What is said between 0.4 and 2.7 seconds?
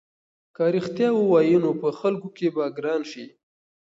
که رښتیا ووایې نو په خلکو کې به